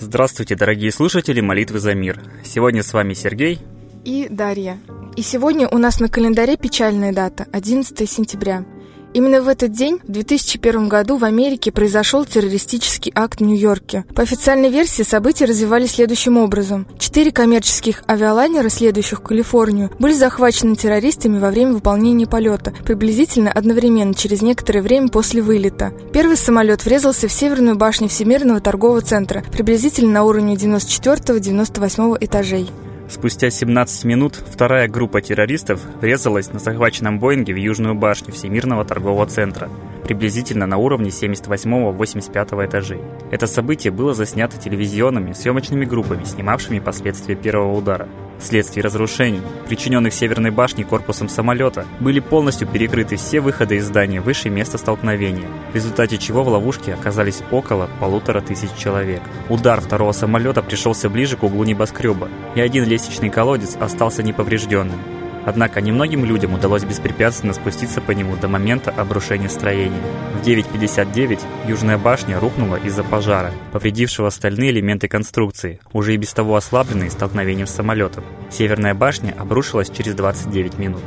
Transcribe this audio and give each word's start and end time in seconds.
Здравствуйте, 0.00 0.56
дорогие 0.56 0.92
слушатели 0.92 1.42
молитвы 1.42 1.78
за 1.78 1.94
мир. 1.94 2.22
Сегодня 2.42 2.82
с 2.82 2.94
вами 2.94 3.12
Сергей 3.12 3.58
и 4.02 4.28
Дарья. 4.30 4.78
И 5.14 5.20
сегодня 5.20 5.68
у 5.68 5.76
нас 5.76 6.00
на 6.00 6.08
календаре 6.08 6.56
печальная 6.56 7.12
дата– 7.12 7.46
11 7.52 8.08
сентября– 8.08 8.64
Именно 9.12 9.42
в 9.42 9.48
этот 9.48 9.72
день, 9.72 9.98
в 10.06 10.12
2001 10.12 10.88
году, 10.88 11.16
в 11.16 11.24
Америке 11.24 11.72
произошел 11.72 12.24
террористический 12.24 13.10
акт 13.14 13.40
в 13.40 13.44
Нью-Йорке. 13.44 14.04
По 14.14 14.22
официальной 14.22 14.70
версии 14.70 15.02
события 15.02 15.46
развивались 15.46 15.92
следующим 15.92 16.36
образом. 16.36 16.86
Четыре 16.98 17.32
коммерческих 17.32 18.04
авиалайнера, 18.08 18.68
следующих 18.68 19.18
в 19.18 19.22
Калифорнию, 19.22 19.90
были 19.98 20.12
захвачены 20.12 20.76
террористами 20.76 21.40
во 21.40 21.50
время 21.50 21.72
выполнения 21.72 22.28
полета, 22.28 22.72
приблизительно 22.84 23.50
одновременно 23.50 24.14
через 24.14 24.42
некоторое 24.42 24.82
время 24.82 25.08
после 25.08 25.42
вылета. 25.42 25.92
Первый 26.12 26.36
самолет 26.36 26.84
врезался 26.84 27.26
в 27.26 27.32
северную 27.32 27.74
башню 27.76 28.08
Всемирного 28.08 28.60
торгового 28.60 29.00
центра, 29.00 29.42
приблизительно 29.50 30.12
на 30.12 30.24
уровне 30.24 30.54
94-98 30.54 32.16
этажей. 32.20 32.70
Спустя 33.10 33.50
17 33.50 34.04
минут 34.04 34.36
вторая 34.36 34.86
группа 34.86 35.20
террористов 35.20 35.80
врезалась 36.00 36.52
на 36.52 36.60
захваченном 36.60 37.18
Боинге 37.18 37.52
в 37.52 37.56
Южную 37.56 37.96
башню 37.96 38.32
Всемирного 38.32 38.84
торгового 38.84 39.26
центра, 39.26 39.68
приблизительно 40.04 40.66
на 40.66 40.76
уровне 40.76 41.10
78-85 41.10 42.66
этажей. 42.66 43.00
Это 43.32 43.48
событие 43.48 43.90
было 43.90 44.14
заснято 44.14 44.58
телевизионными 44.58 45.32
съемочными 45.32 45.84
группами, 45.86 46.22
снимавшими 46.22 46.78
последствия 46.78 47.34
первого 47.34 47.76
удара. 47.76 48.08
Вследствие 48.40 48.82
разрушений, 48.82 49.42
причиненных 49.68 50.14
Северной 50.14 50.50
башней 50.50 50.84
корпусом 50.84 51.28
самолета, 51.28 51.84
были 52.00 52.20
полностью 52.20 52.66
перекрыты 52.66 53.16
все 53.16 53.40
выходы 53.40 53.76
из 53.76 53.86
здания 53.86 54.20
выше 54.20 54.48
места 54.48 54.78
столкновения, 54.78 55.46
в 55.70 55.74
результате 55.74 56.16
чего 56.16 56.42
в 56.42 56.48
ловушке 56.48 56.94
оказались 56.94 57.42
около 57.50 57.90
полутора 58.00 58.40
тысяч 58.40 58.70
человек. 58.78 59.20
Удар 59.50 59.80
второго 59.80 60.12
самолета 60.12 60.62
пришелся 60.62 61.10
ближе 61.10 61.36
к 61.36 61.42
углу 61.42 61.64
небоскреба, 61.64 62.28
и 62.54 62.60
один 62.60 62.84
лестничный 62.84 63.28
колодец 63.28 63.76
остался 63.76 64.22
неповрежденным. 64.22 65.19
Однако 65.46 65.80
немногим 65.80 66.24
людям 66.24 66.54
удалось 66.54 66.84
беспрепятственно 66.84 67.52
спуститься 67.52 68.00
по 68.00 68.10
нему 68.12 68.36
до 68.36 68.48
момента 68.48 68.90
обрушения 68.90 69.48
строения. 69.48 70.00
В 70.34 70.46
9.59 70.46 71.40
Южная 71.66 71.98
башня 71.98 72.38
рухнула 72.38 72.76
из-за 72.76 73.04
пожара, 73.04 73.52
повредившего 73.72 74.28
остальные 74.28 74.70
элементы 74.70 75.08
конструкции, 75.08 75.80
уже 75.92 76.14
и 76.14 76.18
без 76.18 76.32
того 76.32 76.56
ослабленные 76.56 77.10
столкновением 77.10 77.66
с 77.66 77.74
самолетом. 77.74 78.24
Северная 78.50 78.94
башня 78.94 79.34
обрушилась 79.38 79.90
через 79.90 80.14
29 80.14 80.78
минут. 80.78 81.02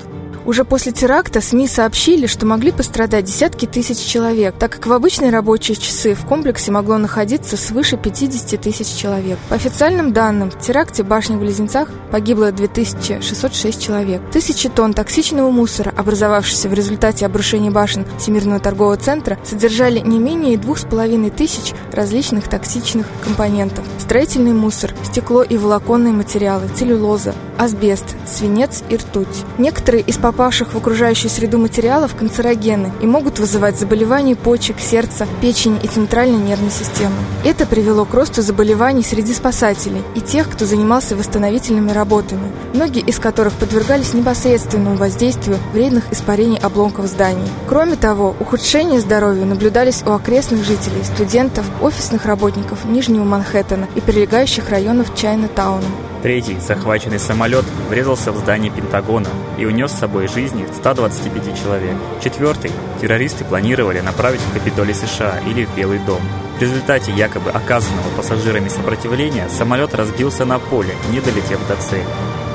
Уже 0.45 0.65
после 0.65 0.91
теракта 0.91 1.39
СМИ 1.39 1.67
сообщили, 1.67 2.27
что 2.27 2.45
могли 2.45 2.71
пострадать 2.71 3.23
десятки 3.23 3.65
тысяч 3.65 3.99
человек, 3.99 4.55
так 4.59 4.73
как 4.73 4.87
в 4.87 4.91
обычные 4.91 5.31
рабочие 5.31 5.77
часы 5.77 6.15
в 6.15 6.25
комплексе 6.25 6.69
могло 6.69 6.97
находиться 6.97 7.55
свыше 7.55 7.95
50 7.95 8.59
тысяч 8.59 8.87
человек. 8.87 9.37
По 9.47 9.55
официальным 9.55 10.11
данным, 10.11 10.51
в 10.51 10.59
теракте 10.59 11.03
в 11.03 11.07
башнях-близнецах 11.07 11.87
погибло 12.11 12.51
2606 12.51 13.81
человек. 13.81 14.21
Тысячи 14.31 14.67
тонн 14.67 14.93
токсичного 14.93 15.49
мусора, 15.49 15.93
образовавшегося 15.95 16.67
в 16.67 16.73
результате 16.73 17.25
обрушения 17.25 17.71
башен 17.71 18.05
Всемирного 18.19 18.59
торгового 18.59 18.97
центра, 18.97 19.39
содержали 19.45 19.99
не 19.99 20.19
менее 20.19 20.57
двух 20.57 20.77
с 20.77 20.83
половиной 20.83 21.29
тысяч 21.29 21.73
различных 21.93 22.49
токсичных 22.49 23.05
компонентов. 23.23 23.85
Строительный 23.97 24.53
мусор, 24.53 24.93
стекло 25.03 25.41
и 25.41 25.55
волоконные 25.57 26.11
материалы, 26.11 26.67
целлюлоза, 26.75 27.33
асбест, 27.57 28.15
свинец 28.27 28.83
и 28.89 28.97
ртуть. 28.97 29.45
Некоторые 29.57 30.03
из 30.03 30.17
попавших 30.17 30.32
в 30.73 30.77
окружающую 30.77 31.29
среду 31.29 31.57
материалов 31.57 32.15
канцерогены 32.15 32.91
и 33.01 33.05
могут 33.05 33.39
вызывать 33.39 33.79
заболевания 33.79 34.35
почек, 34.35 34.79
сердца, 34.79 35.27
печени 35.41 35.79
и 35.83 35.87
центральной 35.87 36.37
нервной 36.37 36.71
системы. 36.71 37.15
Это 37.43 37.65
привело 37.65 38.05
к 38.05 38.13
росту 38.13 38.41
заболеваний 38.41 39.03
среди 39.03 39.33
спасателей 39.33 40.01
и 40.15 40.21
тех, 40.21 40.49
кто 40.49 40.65
занимался 40.65 41.15
восстановительными 41.15 41.91
работами, 41.91 42.51
многие 42.73 43.01
из 43.01 43.19
которых 43.19 43.53
подвергались 43.53 44.13
непосредственному 44.13 44.95
воздействию 44.95 45.57
вредных 45.71 46.11
испарений 46.11 46.57
обломков 46.57 47.07
зданий. 47.07 47.47
Кроме 47.67 47.95
того, 47.95 48.35
ухудшение 48.39 48.99
здоровья 48.99 49.45
наблюдались 49.45 50.03
у 50.05 50.11
окрестных 50.11 50.63
жителей, 50.63 51.03
студентов, 51.03 51.65
офисных 51.81 52.25
работников 52.25 52.85
Нижнего 52.85 53.23
Манхэттена 53.23 53.87
и 53.95 54.01
прилегающих 54.01 54.69
районов 54.69 55.13
Чайна-тауна. 55.15 56.12
Третий, 56.23 56.57
захваченный 56.57 57.19
самолет, 57.19 57.65
врезался 57.89 58.31
в 58.31 58.37
здание 58.37 58.71
Пентагона 58.71 59.27
и 59.57 59.65
унес 59.65 59.91
с 59.91 59.99
собой 59.99 60.29
жизни 60.29 60.65
125 60.73 61.61
человек. 61.61 61.97
Четвертый, 62.23 62.71
террористы 63.01 63.43
планировали 63.43 63.99
направить 63.99 64.39
в 64.39 64.53
Капитолий 64.53 64.93
США 64.93 65.41
или 65.45 65.65
в 65.65 65.75
Белый 65.75 65.99
дом. 65.99 66.21
В 66.57 66.61
результате 66.61 67.11
якобы 67.11 67.51
оказанного 67.51 68.07
пассажирами 68.15 68.69
сопротивления 68.69 69.49
самолет 69.49 69.93
разбился 69.95 70.45
на 70.45 70.59
поле, 70.59 70.95
не 71.11 71.19
долетев 71.19 71.59
до 71.67 71.75
цели. 71.75 72.05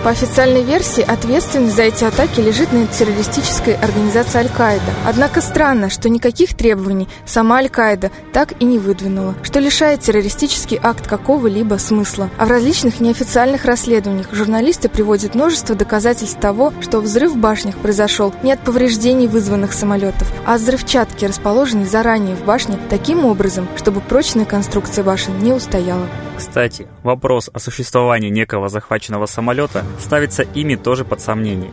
По 0.04 0.10
официальной 0.10 0.62
версии, 0.62 1.03
ответственность 1.03 1.75
за 1.75 1.82
эти 1.82 2.04
атаки 2.04 2.41
лежит 2.41 2.72
на 2.72 2.86
террористической 2.86 3.75
организации 3.75 4.38
Аль-Каида. 4.38 4.92
Однако 5.04 5.41
странно, 5.41 5.91
что 5.91 6.09
никаких 6.09 6.56
требований 6.56 7.09
сама 7.26 7.56
Аль-Каида 7.56 8.12
так 8.32 8.54
и 8.60 8.64
не 8.64 8.78
выдвинула, 8.78 9.34
что 9.42 9.59
лишает 9.59 10.00
террористический 10.00 10.78
акт 10.81 11.09
какого-либо 11.09 11.75
смысла. 11.75 12.31
А 12.38 12.47
в 12.47 12.50
различных 12.50 13.00
неофициальных 13.00 13.64
расследованиях 13.64 14.32
журналисты 14.32 14.88
приводят 14.88 15.34
множество 15.34 15.75
доказательств 15.75 16.38
того, 16.41 16.72
что 16.80 17.00
взрыв 17.00 17.32
в 17.32 17.36
башнях 17.36 17.76
произошел 17.76 18.32
не 18.44 18.53
от 18.53 18.60
повреждений 18.60 19.26
вызванных 19.26 19.72
самолетов, 19.72 20.32
а 20.47 20.54
от 20.54 20.60
взрывчатки, 20.60 21.25
расположенной 21.25 21.86
заранее 21.86 22.36
в 22.36 22.44
башне 22.44 22.78
таким 22.88 23.25
образом, 23.25 23.69
чтобы 23.76 24.00
прочная 24.00 24.44
конструкция 24.44 25.03
башен 25.03 25.36
не 25.41 25.53
устояла. 25.53 26.06
Кстати, 26.38 26.87
вопрос 27.03 27.50
о 27.53 27.59
существовании 27.59 28.31
некого 28.31 28.69
захваченного 28.69 29.26
самолета 29.26 29.84
ставится 29.99 30.44
ими 30.44 30.76
тоже 30.76 31.04
под 31.04 31.21
сомнение. 31.21 31.72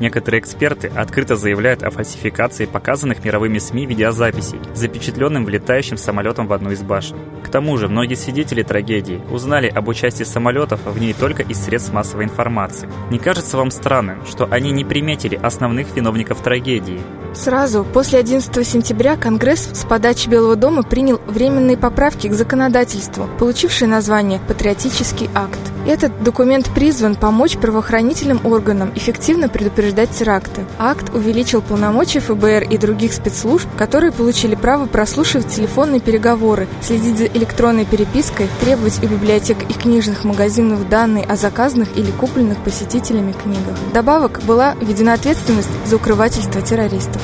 Некоторые 0.00 0.40
эксперты 0.40 0.88
открыто 0.88 1.36
заявляют 1.36 1.82
о 1.82 1.90
фальсификации 1.90 2.64
показанных 2.64 3.22
мировыми 3.24 3.58
СМИ 3.58 3.86
видеозаписей, 3.86 4.58
запечатленным 4.74 5.44
влетающим 5.44 5.98
самолетом 5.98 6.46
в 6.46 6.52
одну 6.52 6.70
из 6.70 6.82
башен. 6.82 7.18
К 7.44 7.48
тому 7.48 7.76
же, 7.76 7.86
многие 7.86 8.14
свидетели 8.14 8.62
трагедии 8.62 9.20
узнали 9.30 9.68
об 9.68 9.88
участии 9.88 10.24
самолетов 10.24 10.80
в 10.86 10.98
ней 10.98 11.12
только 11.12 11.42
из 11.42 11.62
средств 11.62 11.92
массовой 11.92 12.24
информации. 12.24 12.88
Не 13.10 13.18
кажется 13.18 13.58
вам 13.58 13.70
странным, 13.70 14.24
что 14.26 14.48
они 14.50 14.72
не 14.72 14.84
приметили 14.84 15.36
основных 15.36 15.94
виновников 15.94 16.42
трагедии, 16.42 17.00
Сразу 17.32 17.84
после 17.84 18.18
11 18.18 18.66
сентября 18.66 19.16
Конгресс 19.16 19.70
с 19.72 19.84
подачи 19.84 20.28
Белого 20.28 20.56
дома 20.56 20.82
принял 20.82 21.20
временные 21.28 21.76
поправки 21.76 22.26
к 22.26 22.32
законодательству, 22.32 23.28
получившие 23.38 23.88
название 23.88 24.40
«Патриотический 24.48 25.30
акт». 25.32 25.60
Этот 25.86 26.22
документ 26.22 26.70
призван 26.74 27.16
помочь 27.16 27.56
правоохранительным 27.56 28.44
органам 28.44 28.92
эффективно 28.94 29.48
предупреждать 29.48 30.10
теракты. 30.10 30.64
Акт 30.78 31.14
увеличил 31.14 31.62
полномочия 31.62 32.20
ФБР 32.20 32.64
и 32.64 32.76
других 32.76 33.12
спецслужб, 33.14 33.66
которые 33.78 34.12
получили 34.12 34.54
право 34.54 34.86
прослушивать 34.86 35.48
телефонные 35.48 36.00
переговоры, 36.00 36.68
следить 36.82 37.18
за 37.18 37.24
электронной 37.26 37.86
перепиской, 37.86 38.48
требовать 38.60 39.02
у 39.02 39.06
библиотек 39.06 39.58
и 39.68 39.72
книжных 39.72 40.24
магазинов 40.24 40.88
данные 40.88 41.24
о 41.24 41.36
заказанных 41.36 41.96
или 41.96 42.10
купленных 42.10 42.62
посетителями 42.62 43.32
книгах. 43.32 43.76
Добавок 43.94 44.42
была 44.44 44.74
введена 44.80 45.14
ответственность 45.14 45.70
за 45.86 45.96
укрывательство 45.96 46.60
террористов. 46.60 47.22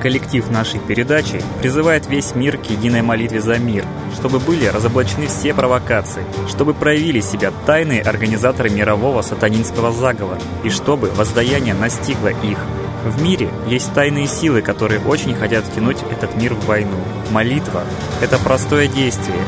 Коллектив 0.00 0.48
нашей 0.50 0.78
передачи 0.78 1.42
призывает 1.60 2.06
весь 2.06 2.36
мир 2.36 2.56
к 2.56 2.66
единой 2.66 3.02
молитве 3.02 3.40
за 3.40 3.58
мир, 3.58 3.84
чтобы 4.14 4.38
были 4.38 4.66
разоблачены 4.66 5.26
все 5.26 5.52
провокации, 5.52 6.24
чтобы 6.48 6.72
проявили 6.72 7.20
себя 7.20 7.52
тайные 7.66 8.02
организаторы 8.02 8.70
мирового 8.70 9.22
сатанинского 9.22 9.92
заговора 9.92 10.38
и 10.62 10.70
чтобы 10.70 11.10
воздаяние 11.10 11.74
настигло 11.74 12.28
их. 12.28 12.58
В 13.04 13.20
мире 13.22 13.48
есть 13.66 13.92
тайные 13.92 14.28
силы, 14.28 14.62
которые 14.62 15.00
очень 15.00 15.34
хотят 15.34 15.64
втянуть 15.64 15.98
этот 16.10 16.36
мир 16.36 16.54
в 16.54 16.66
войну. 16.66 16.98
Молитва– 17.32 17.82
это 18.22 18.38
простое 18.38 18.86
действие, 18.86 19.38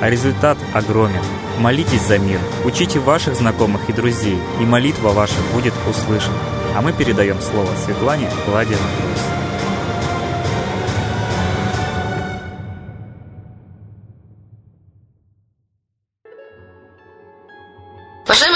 а 0.00 0.10
результат 0.10 0.58
огромен. 0.72 1.22
Молитесь 1.58 2.02
за 2.02 2.18
мир, 2.18 2.40
учите 2.64 2.98
ваших 2.98 3.36
знакомых 3.36 3.88
и 3.88 3.92
друзей, 3.92 4.38
и 4.60 4.64
молитва 4.64 5.10
ваша 5.10 5.36
будет 5.52 5.74
услышана. 5.88 6.38
А 6.74 6.82
мы 6.82 6.92
передаем 6.92 7.40
слово 7.40 7.68
Светлане 7.84 8.28
Гладиновой. 8.46 9.29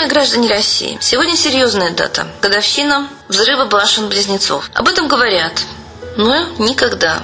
Уважаемые 0.05 0.23
граждане 0.23 0.49
России, 0.55 0.99
сегодня 1.01 1.35
серьезная 1.35 1.91
дата– 1.91 2.27
годовщина 2.43 3.09
взрыва 3.29 3.65
башен-близнецов. 3.65 4.69
Об 4.75 4.87
этом 4.87 5.09
говорят, 5.09 5.63
но 6.19 6.47
никогда 6.59 7.23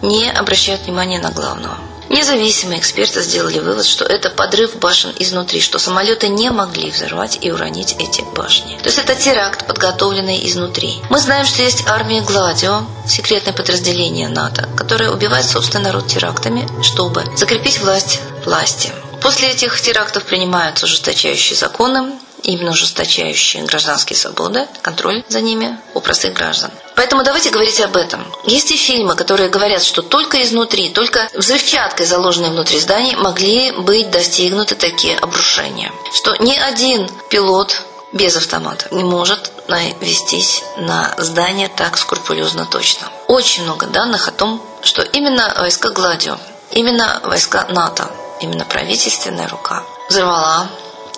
не 0.00 0.30
обращают 0.30 0.86
внимания 0.86 1.18
на 1.18 1.30
главного. 1.32 1.76
Независимые 2.08 2.80
эксперты 2.80 3.20
сделали 3.20 3.58
вывод, 3.58 3.84
что 3.84 4.06
это 4.06 4.30
подрыв 4.30 4.76
башен 4.76 5.12
изнутри, 5.18 5.60
что 5.60 5.78
самолеты 5.78 6.28
не 6.28 6.50
могли 6.50 6.90
взорвать 6.90 7.36
и 7.42 7.52
уронить 7.52 7.94
эти 7.98 8.22
башни. 8.34 8.78
То 8.78 8.86
есть 8.86 8.96
это 8.96 9.14
теракт, 9.14 9.66
подготовленный 9.66 10.48
изнутри. 10.48 11.02
Мы 11.10 11.18
знаем, 11.18 11.44
что 11.44 11.60
есть 11.60 11.84
армия 11.86 12.22
Гладио, 12.22 12.86
секретное 13.06 13.52
подразделение 13.52 14.28
НАТО, 14.28 14.66
которое 14.78 15.10
убивает 15.10 15.44
собственный 15.44 15.84
народ 15.84 16.06
терактами, 16.06 16.66
чтобы 16.82 17.22
закрепить 17.36 17.80
власть 17.80 18.20
власти. 18.46 18.94
После 19.24 19.48
этих 19.48 19.80
терактов 19.80 20.24
принимаются 20.24 20.84
ужесточающие 20.84 21.56
законы, 21.56 22.12
именно 22.42 22.72
ужесточающие 22.72 23.62
гражданские 23.62 24.18
свободы, 24.18 24.68
контроль 24.82 25.24
за 25.30 25.40
ними 25.40 25.78
у 25.94 26.00
простых 26.00 26.34
граждан. 26.34 26.70
Поэтому 26.94 27.24
давайте 27.24 27.48
говорить 27.48 27.80
об 27.80 27.96
этом. 27.96 28.22
Есть 28.44 28.70
и 28.70 28.76
фильмы, 28.76 29.16
которые 29.16 29.48
говорят, 29.48 29.82
что 29.82 30.02
только 30.02 30.42
изнутри, 30.42 30.90
только 30.90 31.26
взрывчаткой, 31.32 32.04
заложенной 32.04 32.50
внутри 32.50 32.78
зданий, 32.78 33.16
могли 33.16 33.70
быть 33.70 34.10
достигнуты 34.10 34.74
такие 34.74 35.16
обрушения. 35.16 35.90
Что 36.12 36.36
ни 36.36 36.54
один 36.54 37.08
пилот 37.30 37.80
без 38.12 38.36
автомата 38.36 38.88
не 38.90 39.04
может 39.04 39.50
навестись 39.68 40.62
на 40.76 41.14
здание 41.16 41.70
так 41.74 41.96
скрупулезно 41.96 42.66
точно. 42.66 43.08
Очень 43.26 43.62
много 43.62 43.86
данных 43.86 44.28
о 44.28 44.32
том, 44.32 44.62
что 44.82 45.00
именно 45.00 45.50
войска 45.56 45.88
Гладио, 45.88 46.36
именно 46.72 47.22
войска 47.24 47.66
НАТО, 47.70 48.10
именно 48.44 48.64
правительственная 48.64 49.48
рука 49.48 49.82
взорвала 50.08 50.68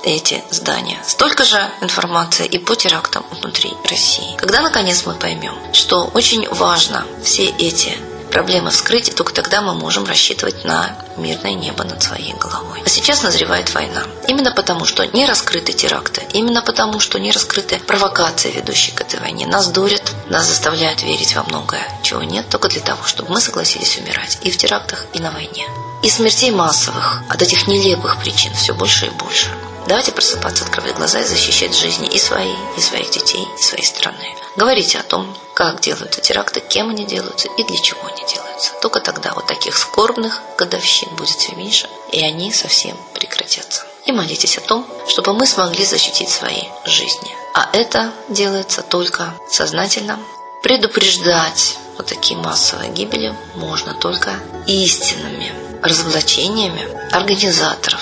эти 0.05 0.43
здания. 0.51 0.99
Столько 1.05 1.45
же 1.45 1.59
информации 1.81 2.47
и 2.47 2.59
по 2.59 2.75
терактам 2.77 3.25
внутри 3.31 3.75
России. 3.91 4.37
Когда 4.37 4.63
наконец 4.63 5.05
мы 5.05 5.15
поймем, 5.15 5.55
что 5.73 6.05
очень 6.15 6.49
важно 6.49 7.05
все 7.23 7.47
эти 7.47 7.99
проблемы 8.37 8.69
вскрыть, 8.69 9.09
и 9.09 9.13
только 9.13 9.33
тогда 9.33 9.63
мы 9.63 9.73
можем 9.73 10.05
рассчитывать 10.05 10.63
на 10.67 10.95
мирное 11.17 11.55
небо 11.55 11.85
над 11.85 12.03
своей 12.03 12.35
головой. 12.35 12.83
А 12.85 12.89
сейчас 12.91 13.23
назревает 13.23 13.73
война. 13.73 14.03
Именно 14.29 14.53
потому, 14.53 14.85
что 14.85 15.07
не 15.07 15.25
раскрыты 15.25 15.73
теракты, 15.73 16.23
именно 16.35 16.61
потому, 16.61 17.01
что 17.01 17.19
не 17.19 17.33
раскрыты 17.33 17.79
провокации, 17.79 18.51
ведущие 18.51 18.95
к 18.95 19.01
этой 19.01 19.21
войне. 19.21 19.47
Нас 19.47 19.69
дурят, 19.69 20.13
нас 20.29 20.45
заставляют 20.45 21.03
верить 21.03 21.35
во 21.35 21.45
многое, 21.45 21.89
чего 22.03 22.23
нет, 22.23 22.47
только 22.51 22.69
для 22.69 22.83
того, 22.83 23.05
чтобы 23.05 23.33
мы 23.33 23.41
согласились 23.41 23.97
умирать 23.97 24.37
и 24.43 24.51
в 24.51 24.59
терактах, 24.59 25.07
и 25.15 25.19
на 25.19 25.31
войне. 25.31 25.67
И 26.03 26.11
смертей 26.11 26.51
массовых 26.51 27.23
от 27.31 27.41
этих 27.41 27.67
нелепых 27.67 28.19
причин 28.19 28.53
все 28.53 28.75
больше 28.75 29.07
и 29.07 29.11
больше. 29.11 29.49
Давайте 29.87 30.11
просыпаться, 30.11 30.65
открывать 30.65 30.97
глаза 30.97 31.21
и 31.21 31.25
защищать 31.25 31.77
жизни 31.77 32.09
и 32.09 32.19
свои, 32.19 32.53
и 32.77 32.81
своих 32.81 33.09
детей, 33.11 33.47
и 33.57 33.63
своей 33.63 33.85
страны. 33.85 34.35
Говорите 34.57 34.99
о 34.99 35.05
том, 35.05 35.33
как 35.55 35.81
делаются 35.81 36.21
теракты, 36.21 36.61
кем 36.61 36.91
они 36.91 37.05
делаются 37.05 37.49
и 37.57 37.63
для 37.63 37.79
чего 37.79 38.01
они 38.05 38.27
делаются. 38.27 38.73
Только 38.83 38.99
тогда 39.01 39.33
вот 39.35 39.47
таких 39.47 39.77
скорбных 39.77 40.41
годовщин 40.59 41.09
будет 41.15 41.37
все 41.39 41.55
меньше, 41.55 41.89
и 42.11 42.21
они 42.21 42.53
совсем 42.53 42.97
прекратятся. 43.15 43.87
И 44.07 44.13
молитесь 44.13 44.59
о 44.59 44.61
том, 44.61 44.85
чтобы 45.07 45.35
мы 45.35 45.47
смогли 45.47 45.85
защитить 45.85 46.31
свои 46.31 46.65
жизни. 46.85 47.31
А 47.55 47.71
это 47.73 48.13
делается 48.29 48.83
только 48.83 49.35
сознательно. 49.49 50.19
Предупреждать 50.65 51.79
вот 51.97 52.07
такие 52.07 52.37
массовые 52.37 52.91
гибели 52.91 53.37
можно 53.55 53.95
только 53.95 54.35
истинными 54.67 55.53
разоблачениями 55.81 56.89
организаторов 57.15 58.01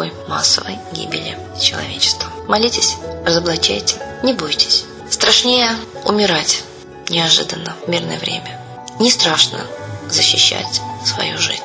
такой 0.00 0.12
массовой 0.28 0.78
гибели 0.92 1.36
человечества. 1.60 2.28
Молитесь, 2.48 2.96
разоблачайте, 3.26 3.96
не 4.22 4.32
бойтесь. 4.32 4.86
Страшнее 5.10 5.68
умирать 6.06 6.64
неожиданно 7.10 7.74
в 7.84 7.90
мирное 7.90 8.18
время. 8.18 8.58
Не 8.98 9.10
страшно 9.10 9.60
защищать 10.08 10.80
свою 11.04 11.36
жизнь. 11.36 11.62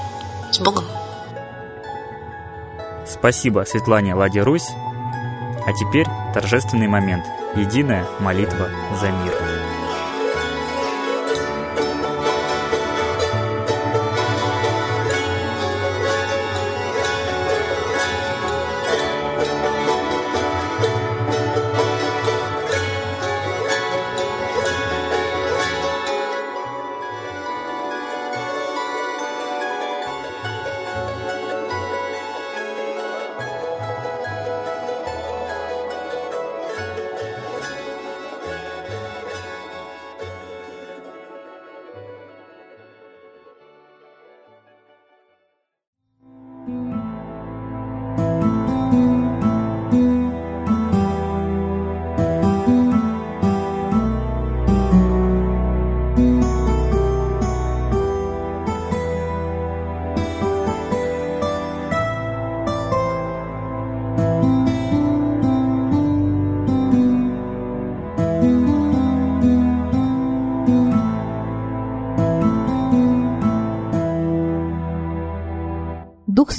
С 0.52 0.60
Богом! 0.60 0.86
Спасибо 3.08 3.64
Светлане 3.66 4.16
Ладе 4.16 4.42
Русь. 4.42 4.68
А 5.66 5.72
теперь 5.72 6.08
торжественный 6.34 6.88
момент. 6.88 7.26
Единая 7.56 8.06
молитва 8.20 8.70
за 9.00 9.12
мир. 9.12 9.55
Дух 46.66 47.05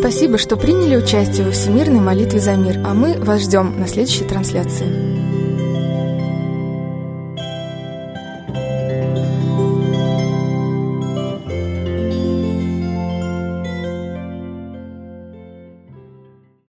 Спасибо, 0.00 0.38
что 0.38 0.56
приняли 0.56 0.96
участие 0.96 1.44
во 1.44 1.52
всемирной 1.52 2.00
молитве 2.00 2.40
за 2.40 2.54
мир, 2.56 2.80
а 2.86 2.94
мы 2.94 3.18
вас 3.18 3.42
ждем 3.42 3.78
на 3.78 3.86
следующей 3.86 4.24
трансляции. 4.24 5.29